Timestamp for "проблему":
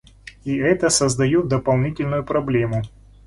2.25-2.81